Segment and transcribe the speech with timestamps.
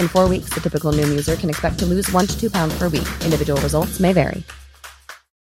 [0.00, 2.76] In four weeks, the typical Noom user can expect to lose one to two pounds
[2.76, 3.06] per week.
[3.24, 4.42] Individual results may vary.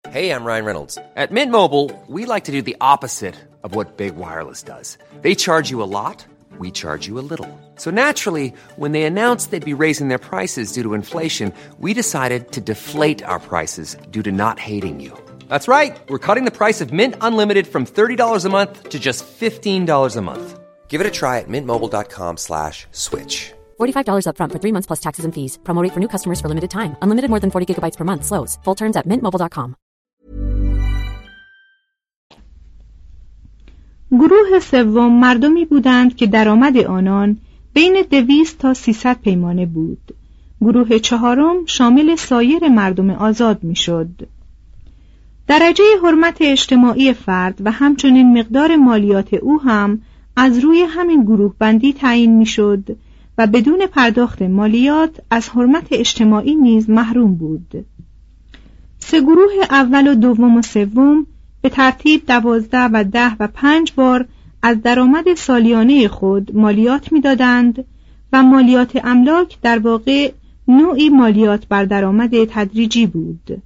[0.09, 0.97] Hey, I'm Ryan Reynolds.
[1.15, 4.97] At Mint Mobile, we like to do the opposite of what Big Wireless does.
[5.21, 6.25] They charge you a lot,
[6.59, 7.49] we charge you a little.
[7.77, 12.51] So naturally, when they announced they'd be raising their prices due to inflation, we decided
[12.51, 15.17] to deflate our prices due to not hating you.
[15.47, 15.97] That's right.
[16.09, 20.21] We're cutting the price of Mint Unlimited from $30 a month to just $15 a
[20.21, 20.59] month.
[20.89, 23.53] Give it a try at mintmobile.com slash switch.
[23.83, 25.53] $45 upfront for three months plus taxes and fees.
[25.65, 26.91] Promo rate for new customers for limited time.
[27.03, 28.23] Unlimited more than 40 gigabytes per month.
[28.31, 28.51] Slows.
[28.65, 29.69] Full terms at mintmobile.com.
[34.11, 37.37] گروه سوم مردمی بودند که درآمد آنان
[37.73, 40.13] بین دویست تا سیصد پیمانه بود
[40.61, 44.27] گروه چهارم شامل سایر مردم آزاد می‌شد.
[45.47, 50.01] درجه حرمت اجتماعی فرد و همچنین مقدار مالیات او هم
[50.35, 52.97] از روی همین گروه بندی تعیین می‌شد
[53.37, 57.85] و بدون پرداخت مالیات از حرمت اجتماعی نیز محروم بود.
[58.99, 61.25] سه گروه اول و دوم و سوم
[61.61, 64.25] به ترتیب دوازده و ده و پنج بار
[64.61, 67.85] از درآمد سالیانه خود مالیات می‌دادند
[68.33, 70.31] و مالیات املاک در واقع
[70.67, 73.61] نوعی مالیات بر درآمد تدریجی بود.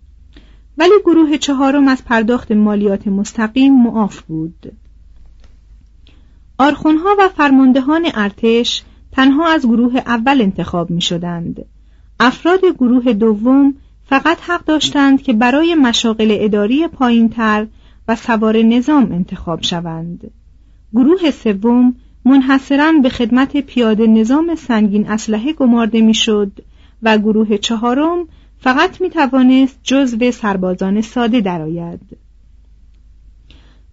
[0.77, 4.71] ولی گروه چهارم از پرداخت مالیات مستقیم معاف بود.
[6.57, 8.83] آرخونها و فرماندهان ارتش
[9.17, 11.65] تنها از گروه اول انتخاب می شدند.
[12.19, 13.73] افراد گروه دوم
[14.05, 17.67] فقط حق داشتند که برای مشاغل اداری پایینتر
[18.07, 20.31] و سوار نظام انتخاب شوند.
[20.93, 21.95] گروه سوم
[22.25, 26.51] منحصرا به خدمت پیاده نظام سنگین اسلحه گمارده می‌شد
[27.03, 28.27] و گروه چهارم
[28.59, 32.17] فقط می توانست جزو سربازان ساده درآید.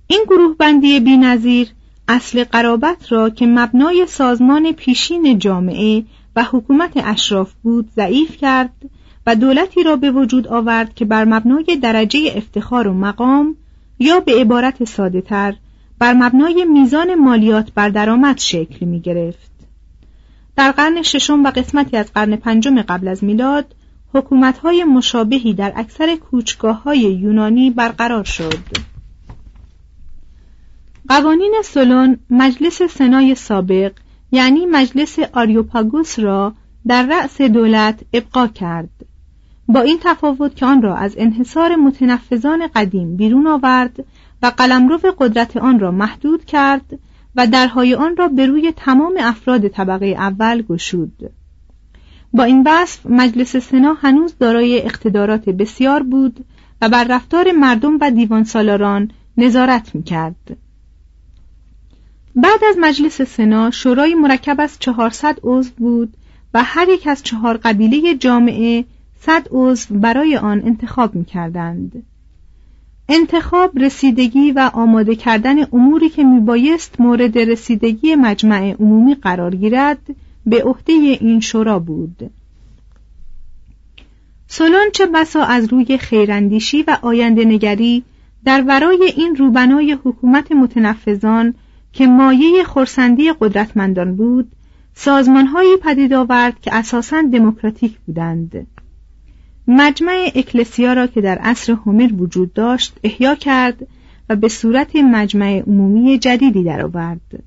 [0.07, 1.69] این گروه بندی بینظیر
[2.09, 6.05] اصل قرابت را که مبنای سازمان پیشین جامعه
[6.37, 8.73] و حکومت اشراف بود ضعیف کرد
[9.27, 13.57] و دولتی را به وجود آورد که بر مبنای درجه افتخار و مقام
[13.99, 15.55] یا به عبارت ساده تر
[15.99, 19.51] بر مبنای میزان مالیات بر درآمد شکل می گرفت.
[20.57, 23.75] در قرن ششم و قسمتی از قرن پنجم قبل از میلاد
[24.15, 28.59] حکومتهای مشابهی در اکثر کوچگاه های یونانی برقرار شد.
[31.09, 33.93] قوانین سولون مجلس سنای سابق
[34.33, 36.55] یعنی مجلس آریوپاگوس را
[36.87, 38.91] در رأس دولت ابقا کرد
[39.69, 44.05] با این تفاوت که آن را از انحصار متنفذان قدیم بیرون آورد
[44.43, 46.99] و قلمرو قدرت آن را محدود کرد
[47.37, 51.31] و درهای آن را به روی تمام افراد طبقه اول گشود
[52.33, 56.45] با این وصف مجلس سنا هنوز دارای اقتدارات بسیار بود
[56.83, 60.57] و بر رفتار مردم و دیوان سالاران نظارت می کرد.
[62.37, 66.15] بعد از مجلس سنا شورای مرکب از 400 عضو بود
[66.55, 68.85] و هر یک از چهار قبیله جامعه
[69.21, 72.03] صد عضو برای آن انتخاب می کردند.
[73.09, 79.99] انتخاب رسیدگی و آماده کردن اموری که میبایست مورد رسیدگی مجمع عمومی قرار گیرد
[80.47, 82.31] به عهده این شورا بود
[84.49, 88.03] سولون چه بسا از روی خیراندیشی و آینده نگری
[88.45, 91.55] در ورای این روبنای حکومت متنفذان
[91.95, 94.53] که مایه خورسندی قدرتمندان بود
[94.95, 98.67] سازمانهایی پدید آورد که اساساً دموکراتیک بودند
[99.69, 103.87] مجمع اکلسیا را که در عصر هومر وجود داشت احیا کرد
[104.29, 107.45] و به صورت مجمع عمومی جدیدی درآورد.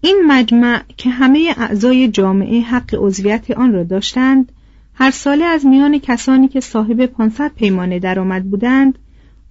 [0.00, 4.52] این مجمع که همه اعضای جامعه حق عضویت آن را داشتند
[4.94, 8.98] هر ساله از میان کسانی که صاحب 500 پیمانه درآمد بودند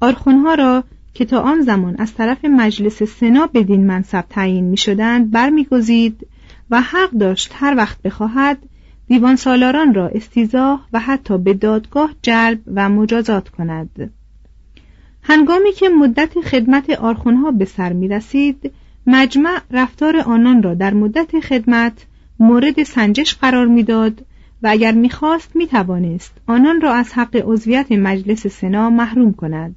[0.01, 0.83] آرخونها را
[1.13, 6.27] که تا آن زمان از طرف مجلس سنا بدین منصب تعیین می شدند برمیگزید
[6.69, 8.57] و حق داشت هر وقت بخواهد
[9.07, 14.11] دیوان سالاران را استیزاه و حتی به دادگاه جلب و مجازات کند.
[15.23, 18.71] هنگامی که مدت خدمت آرخونها به سر می رسید
[19.07, 22.05] مجمع رفتار آنان را در مدت خدمت
[22.39, 24.25] مورد سنجش قرار می‌داد
[24.63, 29.75] و اگر می‌خواست می‌توانست آنان را از حق عضویت مجلس سنا محروم کند.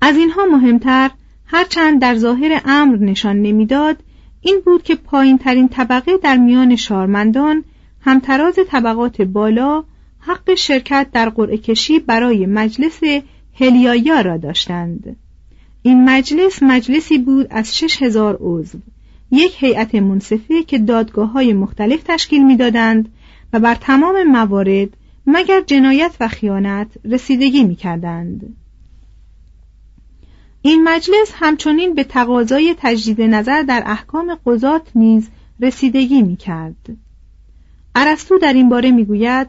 [0.00, 1.10] از اینها مهمتر
[1.46, 3.96] هرچند در ظاهر امر نشان نمی‌داد
[4.40, 7.64] این بود که پایین ترین طبقه در میان شارمندان
[8.00, 9.84] همتراز طبقات بالا
[10.18, 13.00] حق شرکت در قرعه کشی برای مجلس
[13.60, 15.16] هلیایا را داشتند
[15.82, 18.78] این مجلس مجلسی بود از شش هزار عضو
[19.30, 23.12] یک هیئت منصفه که دادگاه های مختلف تشکیل می‌دادند
[23.52, 24.88] و بر تمام موارد
[25.26, 28.56] مگر جنایت و خیانت رسیدگی می کردند.
[30.66, 35.28] این مجلس همچنین به تقاضای تجدید نظر در احکام قضات نیز
[35.60, 36.96] رسیدگی می کرد.
[37.94, 39.48] عرستو در این باره می گوید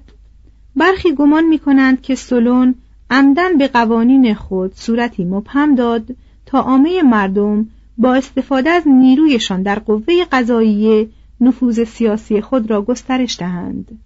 [0.75, 2.75] برخی گمان می کنند که سلون
[3.09, 6.15] عمدن به قوانین خود صورتی مبهم داد
[6.45, 7.67] تا عامه مردم
[7.97, 11.09] با استفاده از نیرویشان در قوه قضاییه
[11.41, 13.99] نفوذ سیاسی خود را گسترش دهند.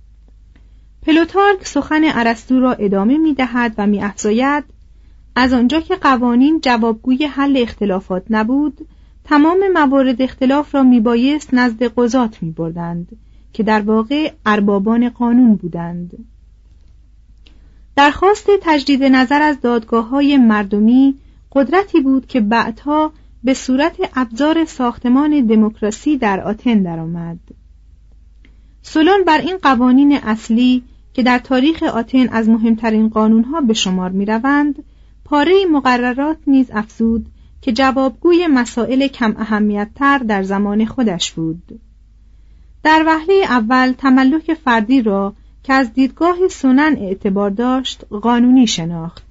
[1.06, 4.64] پلوتارک سخن عرستو را ادامه می دهد و می افزاید
[5.42, 8.88] از آنجا که قوانین جوابگوی حل اختلافات نبود
[9.24, 13.08] تمام موارد اختلاف را میبایست نزد قضات می بردند
[13.54, 16.26] که در واقع اربابان قانون بودند
[17.96, 21.16] درخواست تجدید نظر از دادگاه های مردمی
[21.52, 23.12] قدرتی بود که بعدها
[23.44, 27.40] به صورت ابزار ساختمان دموکراسی در آتن درآمد.
[28.82, 30.84] سولون بر این قوانین اصلی
[31.14, 34.84] که در تاریخ آتن از مهمترین قانونها به شمار می روند
[35.30, 37.26] پاره مقررات نیز افزود
[37.62, 41.80] که جوابگوی مسائل کم اهمیت تر در زمان خودش بود.
[42.84, 45.34] در وهله اول تملک فردی را
[45.64, 49.26] که از دیدگاه سنن اعتبار داشت قانونی شناخت.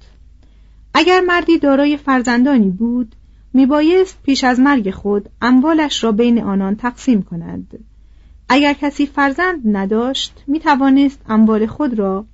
[0.93, 3.15] اگر مردی دارای فرزندانی بود
[3.53, 7.85] میبایست پیش از مرگ خود اموالش را بین آنان تقسیم کند.
[8.49, 12.25] اگر کسی فرزند نداشت می‌توانست اموال خود را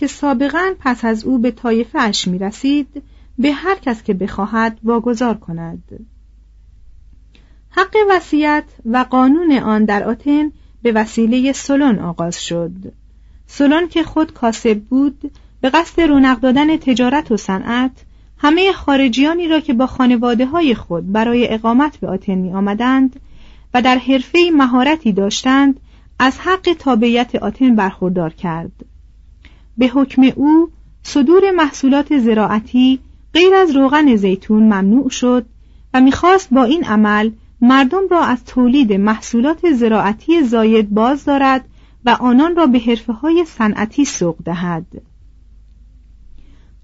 [0.00, 3.02] که سابقا پس از او به طایفه اش می رسید
[3.38, 6.06] به هر کس که بخواهد واگذار کند.
[7.70, 10.52] حق وصیت و قانون آن در آتن
[10.82, 12.72] به وسیله سلون آغاز شد.
[13.46, 15.30] سلون که خود کاسب بود
[15.60, 18.04] به قصد رونق دادن تجارت و صنعت
[18.38, 23.20] همه خارجیانی را که با خانواده های خود برای اقامت به آتن می آمدند
[23.74, 25.80] و در حرفه مهارتی داشتند
[26.18, 28.89] از حق تابعیت آتن برخوردار کرد.
[29.80, 30.70] به حکم او
[31.02, 32.98] صدور محصولات زراعتی
[33.34, 35.46] غیر از روغن زیتون ممنوع شد
[35.94, 41.64] و می‌خواست با این عمل مردم را از تولید محصولات زراعتی زاید باز دارد
[42.04, 44.86] و آنان را به حرفه های صنعتی سوق دهد.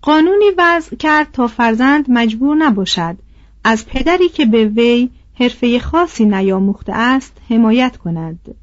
[0.02, 3.16] قانونی وضع کرد تا فرزند مجبور نباشد
[3.64, 8.54] از پدری که به وی حرفه خاصی نیاموخته است حمایت کند.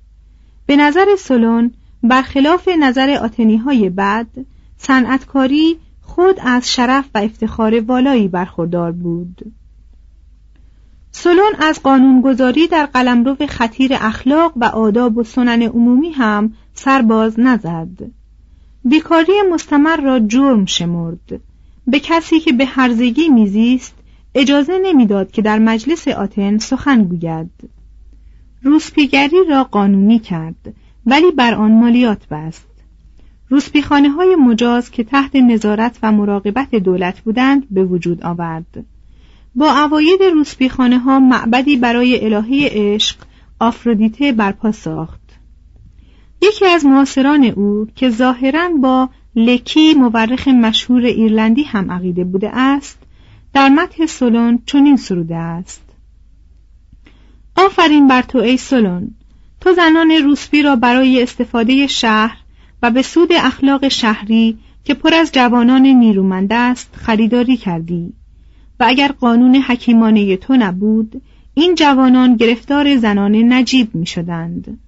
[0.65, 1.71] به نظر سلون
[2.03, 4.45] برخلاف نظر آتنی های بعد
[4.77, 9.53] صنعتکاری خود از شرف و افتخار والایی برخوردار بود.
[11.11, 18.11] سلون از قانونگذاری در قلمرو خطیر اخلاق و آداب و سنن عمومی هم سرباز نزد.
[18.85, 21.41] بیکاری مستمر را جرم شمرد.
[21.87, 23.95] به کسی که به هرزگی میزیست
[24.35, 27.69] اجازه نمی‌داد که در مجلس آتن سخن گوید.
[28.63, 30.73] روسپیگری را قانونی کرد.
[31.05, 32.67] ولی بر آن مالیات بست.
[33.49, 38.85] روسپیخانه های مجاز که تحت نظارت و مراقبت دولت بودند به وجود آورد.
[39.55, 43.15] با عواید روسپیخانه ها معبدی برای الهه عشق
[43.59, 45.21] آفرودیته برپا ساخت.
[46.41, 52.99] یکی از معاصران او که ظاهرا با لکی مورخ مشهور ایرلندی هم عقیده بوده است
[53.53, 55.83] در متح سولون چنین سروده است.
[57.55, 59.15] آفرین بر تو ای سولون
[59.63, 62.37] تو زنان روسپی را برای استفاده شهر
[62.81, 68.13] و به سود اخلاق شهری که پر از جوانان نیرومند است خریداری کردی
[68.79, 71.21] و اگر قانون حکیمانه تو نبود
[71.53, 74.79] این جوانان گرفتار زنان نجیب می شدند.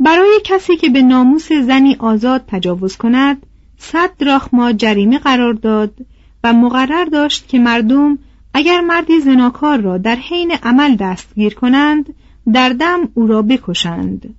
[0.00, 3.46] برای کسی که به ناموس زنی آزاد تجاوز کند
[3.78, 5.94] صد دراخما جریمه قرار داد
[6.44, 8.18] و مقرر داشت که مردم
[8.54, 12.14] اگر مردی زناکار را در حین عمل دستگیر کنند
[12.52, 14.34] در دم او را بکشند.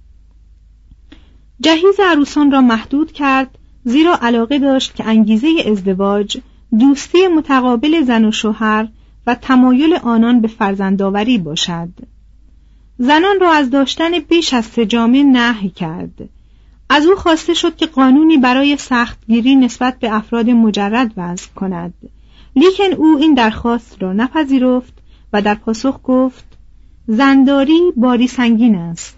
[1.60, 6.38] جهیز عروسان را محدود کرد زیرا علاقه داشت که انگیزه ازدواج
[6.80, 8.88] دوستی متقابل زن و شوهر
[9.28, 11.90] و تمایل آنان به فرزندآوری باشد.
[12.98, 16.30] زنان را از داشتن بیش از سه جامعه نهی کرد.
[16.90, 21.94] از او خواسته شد که قانونی برای سختگیری نسبت به افراد مجرد وضع کند.
[22.56, 24.94] لیکن او این درخواست را نپذیرفت
[25.34, 26.53] و در پاسخ گفت
[27.08, 29.18] زنداری باری سنگین است.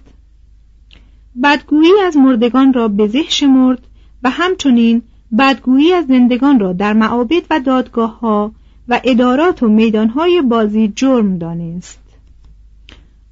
[1.43, 3.79] بدگویی از مردگان را به زه شمرد
[4.23, 5.01] و همچنین
[5.37, 8.51] بدگویی از زندگان را در معابد و دادگاه ها
[8.87, 11.99] و ادارات و میدانهای بازی جرم دانست.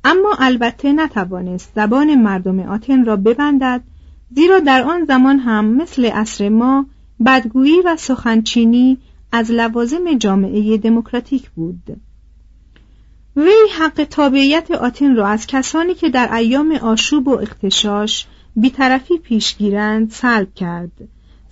[0.03, 3.81] اما البته نتوانست زبان مردم آتن را ببندد
[4.35, 6.85] زیرا در آن زمان هم مثل عصر ما
[7.25, 8.97] بدگویی و سخنچینی
[9.31, 11.97] از لوازم جامعه دموکراتیک بود.
[13.35, 18.25] وی حق تابعیت آتن را از کسانی که در ایام آشوب و اختشاش
[18.55, 20.91] بیطرفی پیشگیرند سلب کرد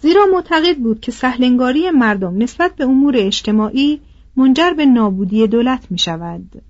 [0.02, 4.02] زیرا معتقد بود که سهلنگاری مردم نسبت به امور اجتماعی
[4.36, 6.62] منجر به نابودی دولت می شود.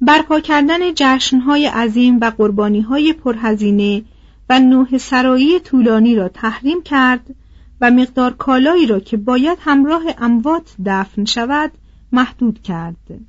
[0.00, 4.02] برپا کردن جشنهای عظیم و قربانیهای پرهزینه
[4.50, 7.34] و نوح سرایی طولانی را تحریم کرد
[7.80, 11.72] و مقدار کالایی را که باید همراه اموات دفن شود
[12.12, 13.20] محدود کرد.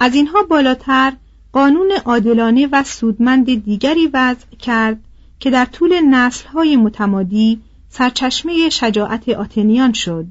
[0.00, 1.12] از اینها بالاتر
[1.52, 5.00] قانون عادلانه و سودمند دیگری وضع کرد
[5.40, 10.26] که در طول نسلهای متمادی سرچشمه شجاعت آتنیان شد.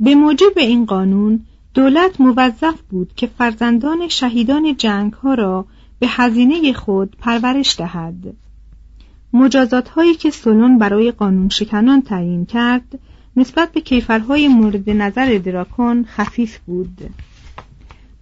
[0.00, 5.66] به موجب این قانون دولت موظف بود که فرزندان شهیدان جنگ ها را
[5.98, 8.34] به هزینه خود پرورش دهد.
[9.32, 12.98] مجازات هایی که سلون برای قانون شکنان تعیین کرد
[13.36, 17.10] نسبت به کیفرهای مورد نظر دراکون خفیف بود.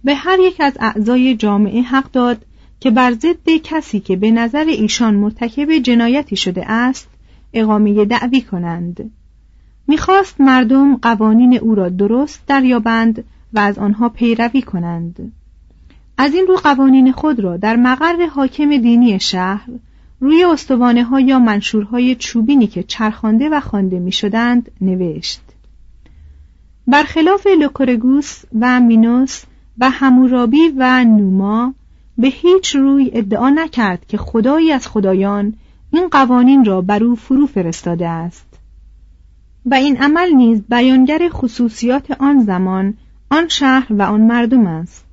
[0.03, 2.45] به هر یک از اعضای جامعه حق داد
[2.79, 7.09] که بر ضد کسی که به نظر ایشان مرتکب جنایتی شده است
[7.53, 9.11] اقامه دعوی کنند.
[9.87, 15.33] می‌خواست مردم قوانین او را درست دریابند و از آنها پیروی کنند.
[16.17, 19.69] از این رو قوانین خود را در مقر حاکم دینی شهر
[20.21, 25.41] روی استوانه ها یا منشورهای چوبینی که چرخانده و خوانده می شدند نوشت.
[26.87, 29.43] برخلاف لوکورگوس و مینوس
[29.77, 31.73] و همورابی و نوما
[32.17, 35.53] به هیچ روی ادعا نکرد که خدایی از خدایان
[35.91, 38.59] این قوانین را بر او فرو فرستاده است.
[39.65, 42.93] و این عمل نیز بیانگر خصوصیات آن زمان
[43.31, 45.05] آن شهر و آن مردم است.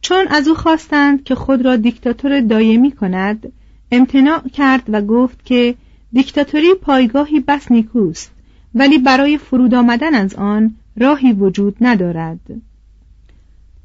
[0.00, 3.52] چون از او خواستند که خود را دیکتاتور دایمی کند
[3.90, 5.74] امتناع کرد و گفت که
[6.12, 8.32] دیکتاتوری پایگاهی بس نیکوست
[8.74, 12.40] ولی برای فرود آمدن از آن راهی وجود ندارد.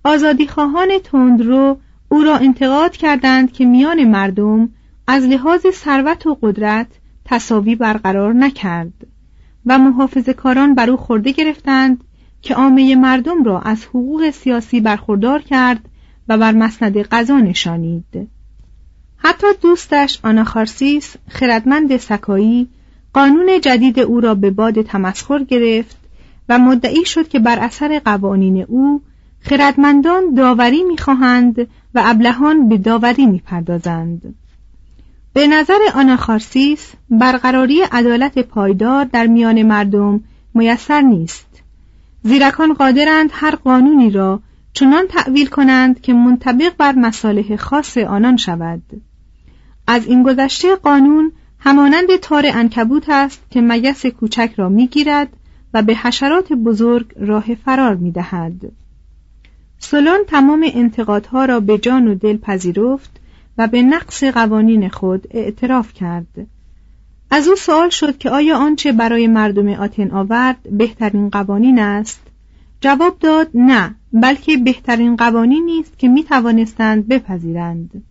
[0.04, 1.78] آزادیخواهان تندرو
[2.10, 4.70] او را انتقاد کردند که میان مردم
[5.08, 6.88] از لحاظ ثروت و قدرت
[7.26, 8.94] تصاوی برقرار نکرد
[9.66, 12.04] و محافظ کاران بر او خورده گرفتند
[12.42, 15.90] که عامه مردم را از حقوق سیاسی برخوردار کرد
[16.28, 18.30] و بر مسند قضا نشانید.
[19.22, 22.68] حتی دوستش آناخارسیس خردمند سکایی
[23.14, 25.98] قانون جدید او را به باد تمسخر گرفت
[26.50, 29.02] و مدعی شد که بر اثر قوانین او
[29.42, 31.60] خردمندان داوری می‌خواهند
[31.96, 34.36] و ابلهان به داوری می‌پردازند.
[35.34, 40.24] به نظر آناخارسیس برقراری عدالت پایدار در میان مردم
[40.54, 41.64] میسر نیست.
[42.24, 44.42] زیرکان قادرند هر قانونی را
[44.74, 48.82] چنان تعویل کنند که منطبق بر مصالح خاص آنان شود.
[49.92, 55.30] از این گذشته قانون همانند تار انکبوت است که مگس کوچک را می‌گیرد
[55.74, 58.72] و به حشرات بزرگ راه فرار می‌دهد.
[59.80, 63.20] سلون تمام انتقادها را به جان و دل پذیرفت
[63.58, 66.48] و به نقص قوانین خود اعتراف کرد.
[67.32, 72.22] از او سوال شد که آیا آنچه برای مردم آتن آورد بهترین قوانین است؟
[72.82, 78.04] جواب داد نه بلکه بهترین قوانینی است که می توانستند بپذیرند.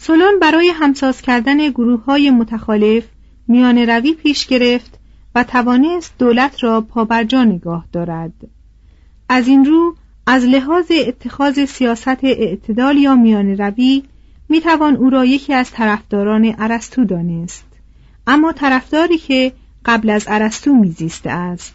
[0.00, 3.04] سولون برای همساز کردن گروه های متخالف
[3.48, 4.98] میان روی پیش گرفت
[5.34, 8.32] و توانست دولت را پابرجا نگاه دارد.
[9.28, 14.02] از این رو از لحاظ اتخاذ سیاست اعتدال یا میان روی
[14.48, 17.66] می توان او را یکی از طرفداران ارسطو دانست.
[18.26, 19.52] اما طرفداری که
[19.84, 21.74] قبل از ارسطو میزیسته است.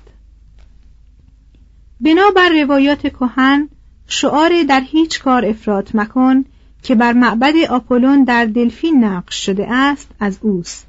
[2.02, 3.70] بنابر روایات کهن
[4.08, 6.46] شعار در هیچ کار افراط مکن
[6.84, 10.88] که بر معبد آپولون در دلفین نقش شده است از اوست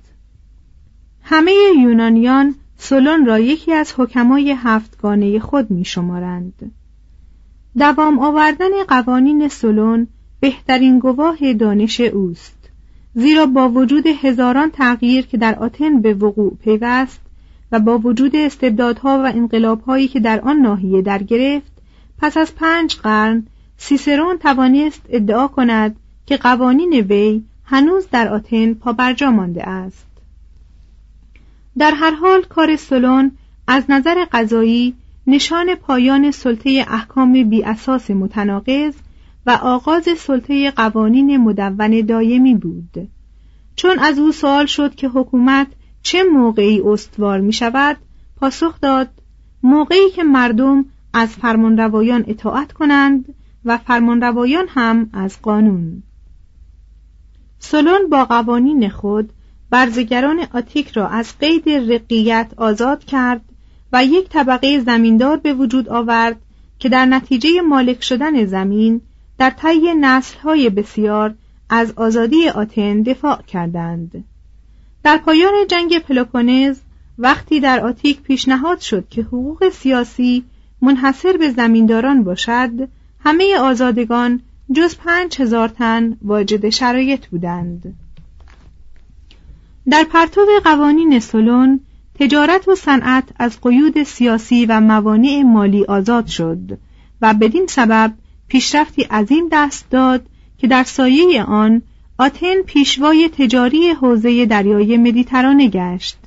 [1.23, 6.73] همه یونانیان سولون را یکی از حکمای هفتگانه خود می شمارند.
[7.79, 10.07] دوام آوردن قوانین سولون
[10.41, 12.71] بهترین گواه دانش اوست
[13.15, 17.21] زیرا با وجود هزاران تغییر که در آتن به وقوع پیوست
[17.73, 21.73] و با وجود استبدادها و انقلابهایی که در آن ناحیه در گرفت
[22.19, 23.47] پس از پنج قرن
[23.77, 30.07] سیسرون توانست ادعا کند که قوانین وی هنوز در آتن پابرجا مانده است.
[31.79, 33.33] در هر حال کار سلون
[33.67, 34.95] از نظر قضایی
[35.27, 38.95] نشان پایان سلطه احکام بی اساس متناقض
[39.47, 43.09] و آغاز سلطه قوانین مدون دایمی بود.
[43.77, 45.67] چون از او سوال شد که حکومت
[46.03, 47.97] چه موقعی استوار می شود
[48.41, 49.09] پاسخ داد
[49.63, 56.03] موقعی که مردم از فرمانروایان اطاعت کنند و فرمانروایان هم از قانون.
[57.59, 59.31] سلون با قوانین خود
[59.71, 63.41] برزگران آتیک را از قید رقیت آزاد کرد
[63.93, 66.41] و یک طبقه زمیندار به وجود آورد
[66.79, 69.01] که در نتیجه مالک شدن زمین
[69.39, 71.35] در طی نسلهای بسیار
[71.71, 74.25] از آزادی آتن دفاع کردند.
[75.03, 76.81] در پایان جنگ پلوپونز
[77.19, 80.45] وقتی در آتیک پیشنهاد شد که حقوق سیاسی
[80.83, 82.89] منحصر به زمینداران باشد
[83.25, 84.41] همه آزادگان
[84.73, 87.95] جز پنج هزار تن واجد شرایط بودند.
[89.91, 91.81] در پرتو قوانین سلون
[92.21, 96.79] تجارت و صنعت از قیود سیاسی و موانع مالی آزاد شد
[97.21, 98.15] و بدین سبب
[98.49, 100.27] پیشرفتی عظیم دست داد
[100.59, 101.83] که در سایه آن
[102.19, 106.19] آتن پیشوای تجاری حوزه دریای مدیترانه گشت.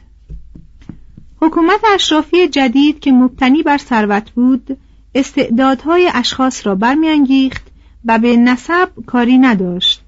[1.41, 4.77] حکومت اشرافی جدید که مبتنی بر ثروت بود
[5.17, 7.63] استعدادهای اشخاص را برمیانگیخت
[8.05, 10.01] و به نسب کاری نداشت.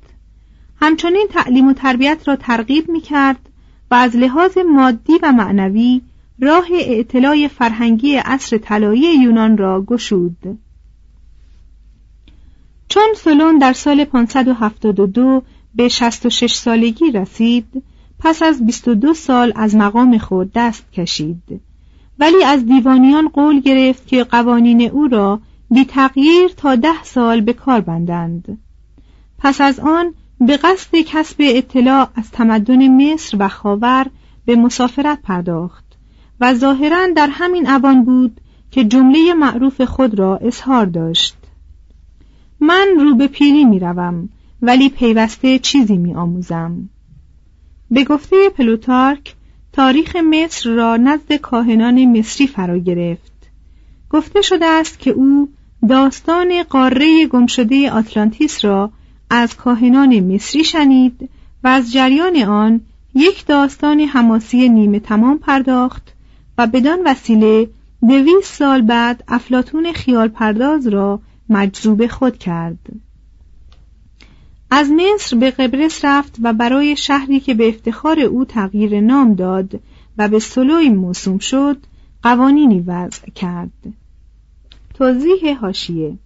[0.82, 3.50] همچنین تعلیم و تربیت را ترغیب می کرد
[3.92, 6.02] و از لحاظ مادی و معنوی
[6.42, 10.60] راه اعتلاع فرهنگی عصر طلایی یونان را گشود.
[12.90, 15.44] چون سلون در سال 572
[15.76, 17.84] به 66 سالگی رسید
[18.20, 21.62] پس از 22 سال از مقام خود دست کشید.
[22.20, 25.40] ولی از دیوانیان قول گرفت که قوانین او را
[25.72, 28.58] بی تغییر تا ده سال به کار بندند.
[29.38, 34.08] پس از آن به قصد کسب اطلاع از تمدن مصر و خاور
[34.46, 35.86] به مسافرت پرداخت
[36.40, 41.36] و ظاهرا در همین اوان بود که جمله معروف خود را اظهار داشت.
[42.60, 44.30] من رو به پیری می روم
[44.62, 46.90] ولی پیوسته چیزی می آموزم.
[47.92, 49.36] به گفته پلوتارک
[49.74, 53.32] تاریخ مصر را نزد کاهنان مصری فرا گرفت.
[54.10, 55.50] گفته شده است که او
[55.90, 58.92] داستان قاره گمشده آتلانتیس را
[59.30, 61.30] از کاهنان مصری شنید
[61.64, 62.82] و از جریان آن
[63.16, 66.14] یک داستان حماسی نیمه تمام پرداخت
[66.58, 67.70] و بدان وسیله
[68.02, 72.80] دویست سال بعد افلاتون خیال پرداز را مجذوب خود کرد.
[74.72, 79.80] از مصر به قبرس رفت و برای شهری که به افتخار او تغییر نام داد
[80.18, 81.78] و به سلوی موسوم شد
[82.24, 83.94] قوانینی وضع کرد.
[84.94, 86.18] توضیح هاشیه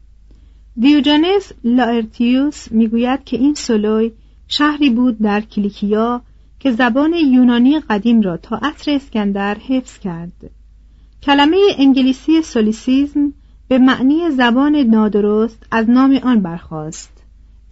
[0.80, 4.12] دیوجانس لاertius می‌گوید که این سلوی
[4.48, 6.22] شهری بود در کلیکیا
[6.60, 10.52] که زبان یونانی قدیم را تا عصر اسکندر حفظ کرد.
[11.24, 13.34] کلمه انگلیسی سولیسیزم
[13.68, 17.13] به معنی زبان نادرست از نام آن برخاست.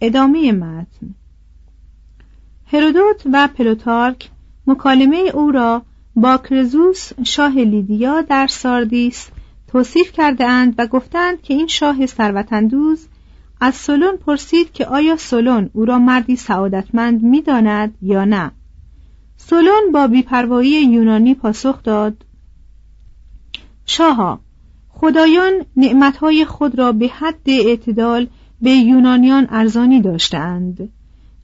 [0.02, 1.14] ادامه متن.
[2.66, 4.30] هرودوت و پلوتارک
[4.66, 5.82] مکالمه او را
[6.16, 9.28] با کرزوس شاه لیدیا در ساردیس
[9.68, 13.06] توصیف کرده اند و گفتند که این شاه ثروتاندوز
[13.60, 18.50] از سولون پرسید که آیا سولون او را مردی سعادتمند می‌داند یا نه.
[19.36, 22.24] سولون با بیپروایی یونانی پاسخ داد
[23.86, 24.40] شاها
[24.88, 28.26] خدایان نعمتهای خود را به حد اعتدال
[28.62, 30.88] به یونانیان ارزانی داشتند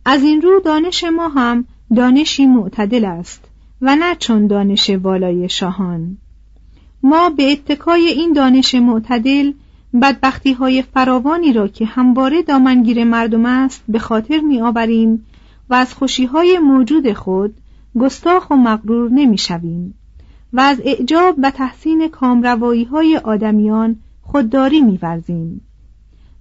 [0.04, 1.64] از این رو دانش ما هم
[1.96, 3.44] دانشی معتدل است
[3.82, 6.16] و نه چون دانش والای شاهان
[7.02, 9.52] ما به اتکای این دانش معتدل
[10.02, 15.26] بدبختی های فراوانی را که همواره دامنگیر مردم است به خاطر می آوریم
[15.70, 17.54] و از خوشی های موجود خود
[17.98, 19.94] گستاخ و مغرور نمی شویم
[20.52, 25.67] و از اعجاب و تحسین کامروایی های آدمیان خودداری می ورزیم.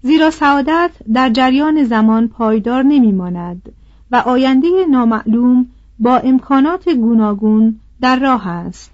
[0.02, 3.72] زیرا سعادت در جریان زمان پایدار نمی ماند
[4.12, 5.68] و آینده نامعلوم
[6.00, 8.92] با امکانات گوناگون در راه است.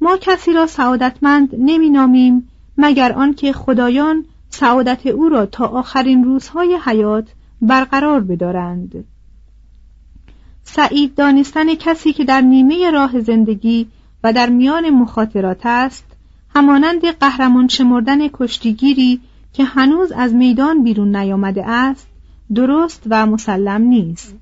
[0.00, 6.78] ما کسی را سعادتمند نمی نامیم مگر آنکه خدایان سعادت او را تا آخرین روزهای
[6.84, 7.26] حیات
[7.62, 9.04] برقرار بدارند.
[10.64, 13.86] سعید دانستن کسی که در نیمه راه زندگی
[14.24, 16.04] و در میان مخاطرات است
[16.54, 19.20] همانند قهرمان شمردن کشتیگیری
[19.52, 22.08] که هنوز از میدان بیرون نیامده است
[22.54, 24.36] درست و مسلم نیست.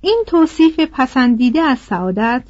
[0.00, 2.42] این توصیف پسندیده از سعادت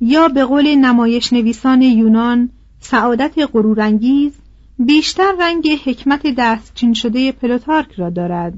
[0.00, 4.32] یا به قول نمایش نویسان یونان سعادت غرورانگیز
[4.78, 8.54] بیشتر رنگ حکمت دستچین شده پلوتارک را دارد.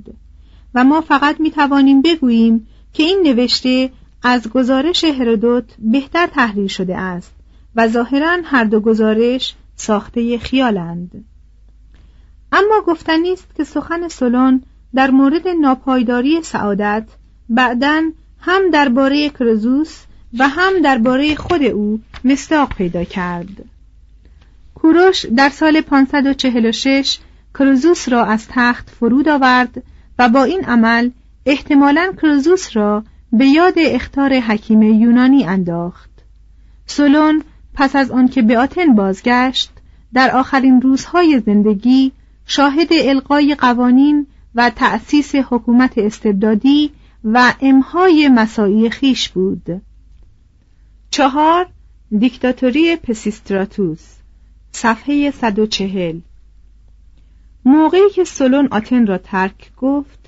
[0.75, 3.91] و ما فقط می توانیم بگوییم که این نوشته
[4.23, 7.35] از گزارش هرودوت بهتر تحریر شده است
[7.77, 11.25] و ظاهرا هر دو گزارش ساخته خیالند.
[12.53, 14.63] اما گفتنی است که سخن سلون
[14.95, 17.09] در مورد ناپایداری سعادت
[17.49, 18.03] بعدا
[18.41, 20.03] هم درباره کرزوس
[20.39, 23.65] و هم درباره خود او مستاق پیدا کرد.
[24.75, 27.19] کوروش در سال 546
[27.59, 29.83] کرزوس را از تخت فرود آورد
[30.19, 31.11] و با این عمل
[31.47, 36.11] احتمالا کرزوس را به یاد اختار حکیم یونانی انداخت.
[36.87, 37.43] سولون
[37.75, 39.71] پس از آنکه به آتن بازگشت
[40.15, 42.13] در آخرین روزهای زندگی
[42.47, 46.91] شاهد القای قوانین و تأسیس حکومت استبدادی
[47.25, 49.83] و امهای مساعی خیش بود.
[51.11, 51.67] چهار
[52.19, 54.17] دیکتاتوری پسیستراتوس
[54.73, 56.21] صفحه 140
[57.65, 60.19] موقعی که سلون آتن را ترک گفت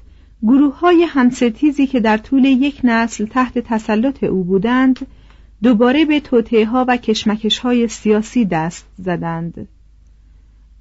[0.42, 5.06] گروه های همستیزی که در طول یک نسل تحت تسلط او بودند
[5.62, 9.68] دوباره به توطعه ها و کشمکش های سیاسی دست زدند.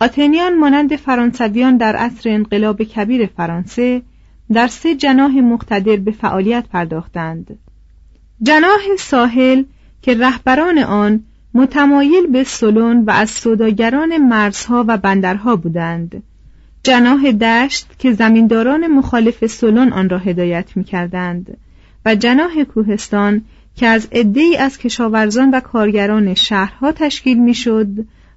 [0.01, 4.01] آتنیان مانند فرانسویان در عصر انقلاب کبیر فرانسه
[4.53, 7.59] در سه جناح مقتدر به فعالیت پرداختند.
[8.41, 9.63] جناح ساحل
[10.01, 16.23] که رهبران آن متمایل به سلون و از سوداگران مرزها و بندرها بودند.
[16.83, 21.57] جناح دشت که زمینداران مخالف سلون آن را هدایت می کردند
[22.05, 23.41] و جناح کوهستان
[23.75, 27.87] که از عدهای از کشاورزان و کارگران شهرها تشکیل می‌شد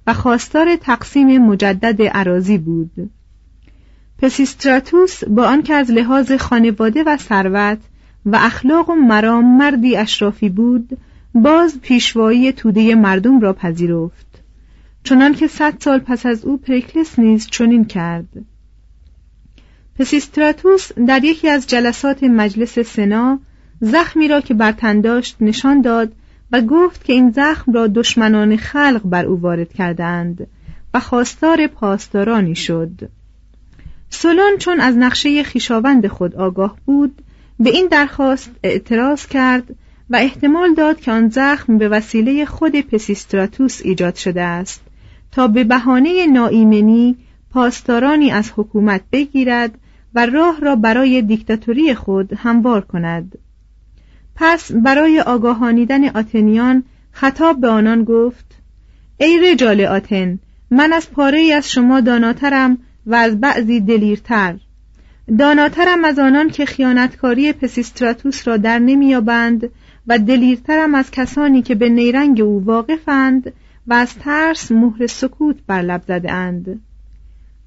[0.07, 3.09] و خواستار تقسیم مجدد عراضی بود.
[4.17, 7.79] پسیستراتوس با آنکه از لحاظ خانواده و ثروت
[8.25, 10.97] و اخلاق و مرام مردی اشرافی بود
[11.33, 14.27] باز پیشوایی توده مردم را پذیرفت.
[15.03, 18.45] چنان که صد سال پس از او پریکلس نیز چنین کرد.
[19.99, 23.39] پسیستراتوس در یکی از جلسات مجلس سنا
[23.81, 26.13] زخمی را که بر تن داشت نشان داد
[26.51, 30.47] و گفت که این زخم را دشمنان خلق بر او وارد کردند
[30.93, 33.09] و خواستار پاسدارانی شد.
[34.09, 37.21] سولون چون از نقشه خیشاوند خود آگاه بود
[37.59, 39.75] به این درخواست اعتراض کرد
[40.09, 44.81] و احتمال داد که آن زخم به وسیله خود پسیستراتوس ایجاد شده است
[45.31, 47.17] تا به بهانه ناایمنی
[47.51, 49.77] پاسدارانی از حکومت بگیرد
[50.15, 53.37] و راه را برای دیکتاتوری خود هموار کند.
[54.35, 58.45] پس برای آگاهانیدن آتنیان خطاب به آنان گفت
[59.17, 60.39] ای رجال آتن
[60.71, 64.55] من از پاره از شما داناترم و از بعضی دلیرتر
[65.39, 69.69] داناترم از آنان که خیانتکاری پسیستراتوس را در نمییابند
[70.07, 73.53] و دلیرترم از کسانی که به نیرنگ او واقفند
[73.87, 76.81] و از ترس مهر سکوت بر لب زده اند.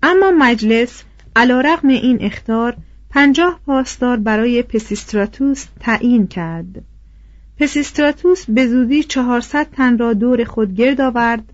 [0.03, 1.03] اما مجلس
[1.37, 2.77] علا رغم این اختار
[3.15, 6.85] پنجاه پاسدار برای پسیستراتوس تعیین کرد
[7.59, 11.45] پسیستراتوس به زودی چهارصد تن را دور خود گرد آورد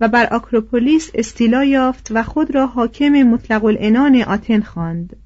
[0.00, 5.16] و بر آکروپولیس استیلا یافت و خود را حاکم مطلق العنان آتن خواند.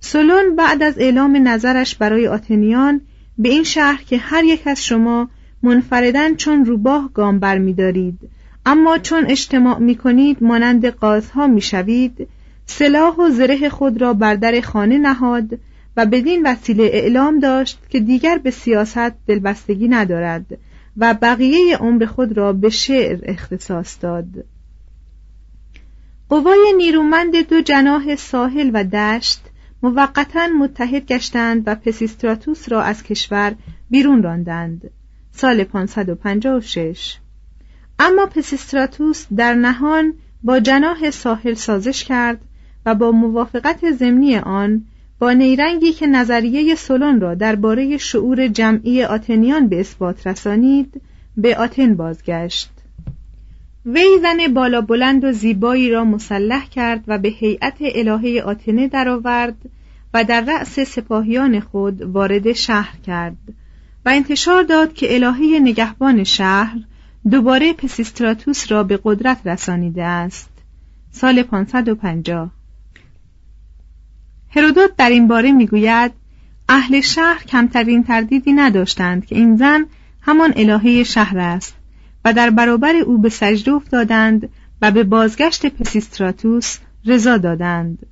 [0.00, 3.00] سولون بعد از اعلام نظرش برای آتنیان
[3.38, 5.28] به این شهر که هر یک از شما
[5.62, 7.74] منفردن چون روباه گام بر می
[8.66, 12.28] اما چون اجتماع می کنید مانند قازها می شوید
[12.78, 15.58] سلاح و زره خود را بر در خانه نهاد
[15.96, 20.46] و بدین وسیله اعلام داشت که دیگر به سیاست دلبستگی ندارد
[20.96, 24.44] و بقیه عمر خود را به شعر اختصاص داد.
[26.28, 29.40] قوای نیرومند دو جناح ساحل و دشت
[29.82, 33.54] موقتا متحد گشتند و پسیستراتوس را از کشور
[33.90, 34.90] بیرون راندند.
[35.32, 37.16] سال 556
[37.98, 42.40] اما پسیستراتوس در نهان با جناح ساحل سازش کرد
[42.86, 44.84] و با موافقت ضمنی آن
[45.18, 51.00] با نیرنگی که نظریه سولون را درباره شعور جمعی آتنیان به اثبات رسانید
[51.36, 52.70] به آتن بازگشت.
[53.86, 59.56] وی زن بالا بلند و زیبایی را مسلح کرد و به هیئت الهه آتنه درآورد
[60.14, 63.36] و در رأس سپاهیان خود وارد شهر کرد
[64.06, 66.78] و انتشار داد که الهه نگهبان شهر
[67.30, 70.50] دوباره پسیستراتوس را به قدرت رسانیده است.
[71.10, 72.50] سال 550
[74.56, 76.12] هرودوت در این باره می‌گوید
[76.68, 79.86] اهل شهر کمترین تردیدی نداشتند که این زن
[80.22, 81.74] همان الهه شهر است
[82.24, 84.48] و در برابر او به سجده افتادند
[84.82, 88.06] و به بازگشت پسیستراتوس رضا دادند.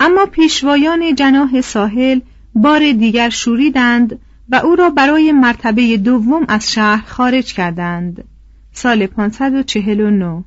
[0.00, 2.20] اما پیشوایان جناح ساحل
[2.54, 8.24] بار دیگر شوریدند و او را برای مرتبه دوم از شهر خارج کردند.
[8.72, 10.44] سال 549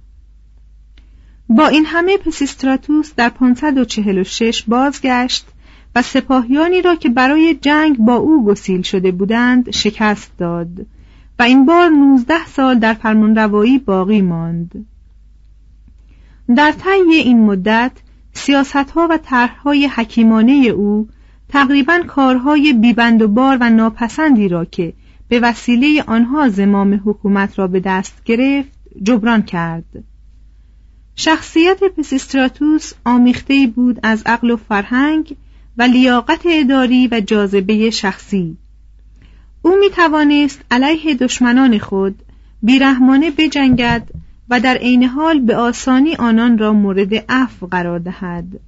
[1.57, 5.45] با این همه پسیستراتوس در 546 بازگشت
[5.95, 10.67] و سپاهیانی را که برای جنگ با او گسیل شده بودند شکست داد
[11.39, 14.85] و این بار 19 سال در فرمانروایی باقی ماند.
[16.55, 17.91] در طی این مدت
[18.33, 21.07] سیاستها و طرحهای حکیمانه او
[21.49, 24.93] تقریبا کارهای بیبند و بار و ناپسندی را که
[25.27, 28.71] به وسیله آنها زمام حکومت را به دست گرفت
[29.03, 30.11] جبران کرد.
[31.15, 35.36] شخصیت پسیستراتوس آمیخته بود از عقل و فرهنگ
[35.78, 38.58] و لیاقت اداری و جاذبه شخصی.
[39.62, 42.24] او می توانست علیه دشمنان خود
[42.63, 44.08] بیرحمانه بجنگد
[44.50, 48.60] و در عین حال به آسانی آنان را مورد عفو قرار دهد.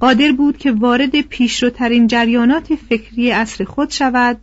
[0.00, 4.38] قادر بود که وارد پیشروترین جریانات فکری اصر خود شود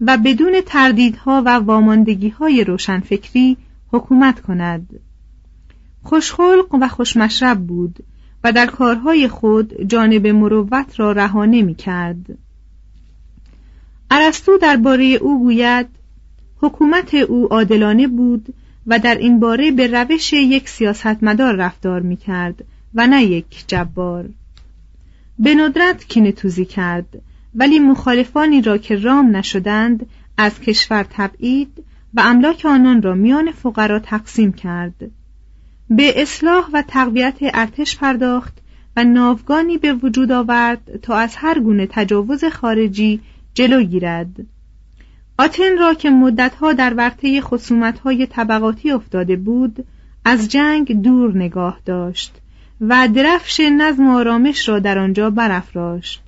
[0.00, 3.56] و بدون تردیدها و واماندگیهای روشنفکری
[3.92, 5.00] حکومت کند.
[6.02, 8.04] خوشخلق و خوشمشرب بود
[8.44, 12.38] و در کارهای خود جانب مروت را رها نمی کرد
[14.10, 15.86] ارسطو درباره او گوید
[16.60, 18.54] حکومت او عادلانه بود
[18.86, 24.28] و در این باره به روش یک سیاستمدار رفتار می کرد و نه یک جبار.
[25.38, 27.22] به ندرت کینه توزی کرد
[27.54, 31.84] ولی مخالفانی را که رام نشدند از کشور تبعید
[32.14, 35.10] و املاک آنان را میان فقرا تقسیم کرد.
[35.90, 38.58] به اصلاح و تقویت ارتش پرداخت
[38.96, 43.20] و ناوگانی به وجود آورد تا از هر گونه تجاوز خارجی
[43.54, 44.30] جلو گیرد.
[45.38, 49.86] آتن را که مدتها در ورطه خصومتهای طبقاتی افتاده بود
[50.24, 52.34] از جنگ دور نگاه داشت
[52.80, 56.22] و درفش نظم و آرامش را در آنجا برافراشت.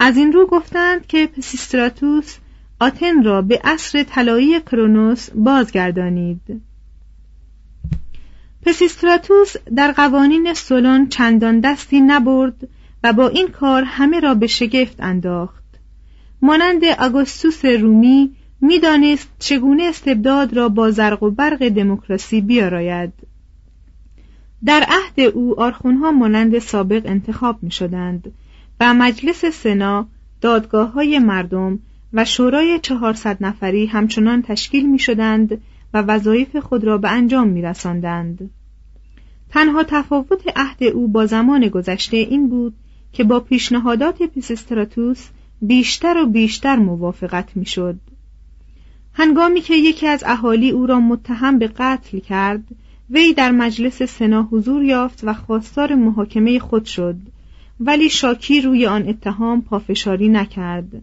[0.00, 2.36] از این رو گفتند که پسیستراتوس
[2.80, 6.40] آتن را به عصر طلایی کرونوس بازگردانید.
[8.66, 12.68] پسیستراتوس در قوانین سولون چندان دستی نبرد
[13.04, 15.64] و با این کار همه را به شگفت انداخت.
[16.42, 23.12] مانند آگوستوس رومی می‌دانست چگونه استبداد را با زرق و برق دموکراسی بیاراید.
[24.64, 28.32] در عهد او آرخونها مانند سابق انتخاب می شدند
[28.80, 30.08] و مجلس سنا
[30.40, 31.78] دادگاه های مردم
[32.12, 35.60] و شورای چهارصد نفری همچنان تشکیل می شدند
[35.94, 38.50] و وظایف خود را به انجام می رساندند.
[39.48, 42.74] تنها تفاوت عهد او با زمان گذشته این بود
[43.12, 45.28] که با پیشنهادات پیسستراتوس
[45.62, 47.98] بیشتر و بیشتر موافقت می‌شد.
[49.12, 52.64] هنگامی که یکی از اهالی او را متهم به قتل کرد
[53.10, 57.16] وی در مجلس سنا حضور یافت و خواستار محاکمه خود شد
[57.80, 61.02] ولی شاکی روی آن اتهام پافشاری نکرد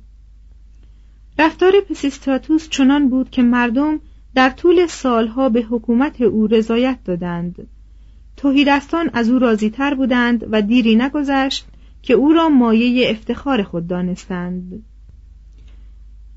[1.40, 4.00] رفتار پسیستراتوس چنان بود که مردم
[4.36, 7.68] در طول سالها به حکومت او رضایت دادند.
[8.38, 11.66] توهیدستان از او راضیتر بودند و دیری نگذشت
[12.02, 14.84] که او را مایه افتخار خود دانستند.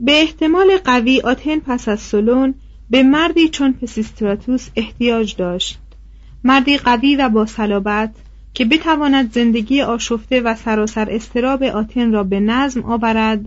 [0.01, 2.55] به احتمال قوی آتن پس از سلون
[2.91, 5.79] به مردی چون پسیستراتوس احتیاج داشت.
[6.45, 8.15] مردی قوی و با صلابت
[8.55, 13.41] که بتواند زندگی آشفته و سراسر استراب آتن را به نظم آورد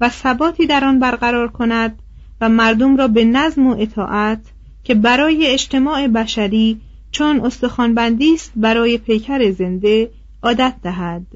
[0.00, 1.98] و ثباتی در آن برقرار کند
[2.40, 4.40] و مردم را به نظم و اطاعت
[4.84, 10.10] که برای اجتماع بشری چون استخوانبندی است برای پیکر زنده
[10.42, 11.26] عادت دهد.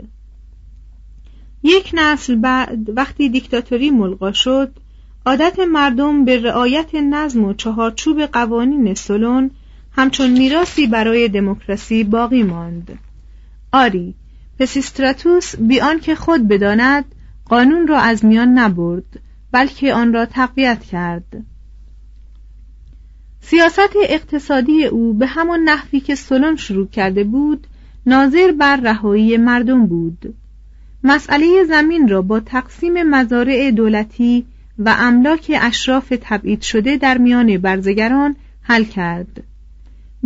[1.63, 4.73] یک نسل بعد وقتی دیکتاتوری ملغا شد
[5.27, 9.51] عادت مردم به رعایت نظم و چهارچوب قوانین سلون
[9.93, 12.99] همچون میراثی برای دموکراسی باقی ماند.
[13.73, 14.15] آری
[14.59, 17.05] پسیستراتوس بیان که خود بداند
[17.45, 19.21] قانون را از میان نبرد.
[19.53, 21.45] بلکه آن را تقویت کرد.
[23.41, 27.67] سیاست اقتصادی او به همان نحوی که سلون شروع کرده بود
[28.07, 30.35] ناظر بر رهایی مردم بود.
[31.05, 34.47] مسئله زمین را با تقسیم مزارع دولتی
[34.79, 39.43] و املاک اشراف تبعید شده در میان برزگران حل کرد.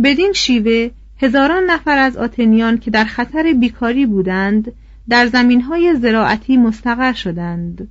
[0.03, 0.89] بدین شیوه
[1.21, 4.71] هزاران نفر از آتنیان که در خطر بیکاری بودند
[5.09, 7.87] در زمینهای زراعتی مستقر شدند.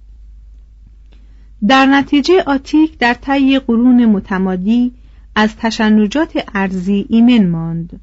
[1.68, 4.92] در نتیجه آتیک در طی قرون متمادی
[5.34, 8.00] از تشنجات ارزی ایمن ماند.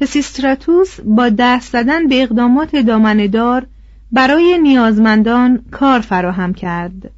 [0.00, 3.66] پسیستراتوس با دست زدن به اقدامات دامندار
[4.12, 7.10] برای نیازمندان کار فراهم کرد.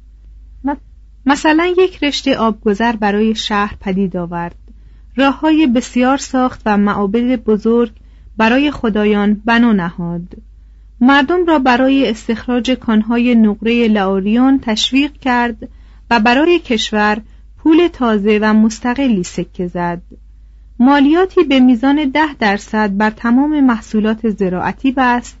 [1.25, 4.55] مثلا یک رشته آبگذر برای شهر پدید آورد.
[5.15, 7.91] راه های بسیار ساخت و معابد بزرگ
[8.37, 10.37] برای خدایان بنا نهاد.
[11.01, 15.69] مردم را برای استخراج کانهای نقره لاوریون تشویق کرد
[16.09, 17.21] و برای کشور
[17.57, 20.01] پول تازه و مستقلی سکه زد.
[20.79, 25.37] مالیاتی به میزان ده درصد بر تمام محصولات زراعتی بست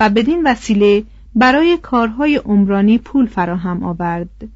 [0.00, 4.48] و بدین وسیله برای کارهای عمرانی پول فراهم آورد.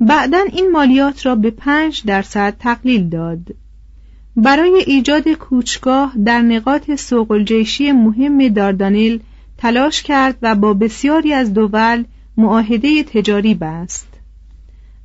[0.00, 3.54] بعدا این مالیات را به پنج درصد تقلیل داد.
[4.36, 9.20] برای ایجاد کوچگاه در نقاط سوق الجیشی مهم داردانیل
[9.58, 12.04] تلاش کرد و با بسیاری از دول
[12.36, 14.08] معاهده تجاری بست.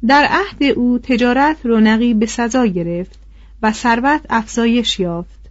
[0.08, 3.20] در عهد او تجارت رونقی به سزا گرفت
[3.62, 5.42] و ثروت افزایش یافت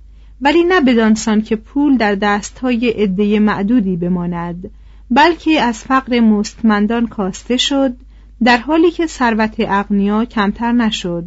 [0.41, 4.71] ولی نه بدانسان که پول در دستهای عده معدودی بماند
[5.11, 7.97] بلکه از فقر مستمندان کاسته شد
[8.45, 11.25] در حالی که ثروت اغنیا کمتر نشد.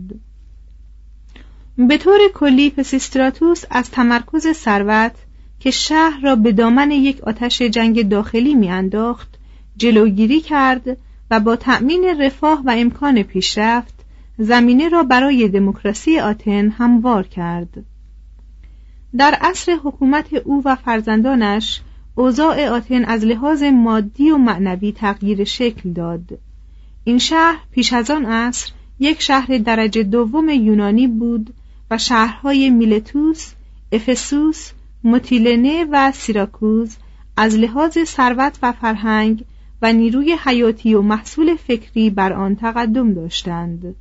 [1.77, 5.11] به طور کلی پسیستراتوس از تمرکز ثروت
[5.63, 9.29] که شهر را به دامن یک آتش جنگ داخلی میانداخت
[9.77, 10.97] جلوگیری کرد
[11.31, 13.93] و با تأمین رفاه و امکان پیشرفت
[14.37, 17.85] زمینه را برای دموکراسی آتن هموار کرد.
[19.17, 21.81] در عصر حکومت او و فرزندانش
[22.15, 26.39] اوضاع آتن از لحاظ مادی و معنوی تغییر شکل داد.
[27.03, 31.53] این شهر پیش از آن عصر یک شهر درجه دوم یونانی بود
[31.91, 33.51] و شهرهای میلتوس،
[33.91, 34.71] افسوس،
[35.03, 36.95] متیلنه و سیراکوز
[37.37, 39.45] از لحاظ ثروت و فرهنگ
[39.81, 43.95] و نیروی حیاتی و محصول فکری بر آن تقدم داشتند.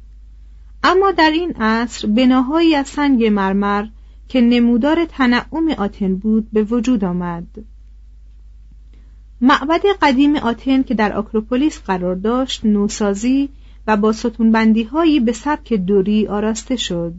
[0.85, 3.87] اما در این عصر بناهایی از سنگ مرمر
[4.29, 7.47] که نمودار تنعم آتن بود به وجود آمد.
[9.41, 13.49] معبد قدیم آتن که در آکروپولیس قرار داشت نوسازی
[13.87, 17.15] و با ستونبندی هایی به سبک دوری آراسته شد.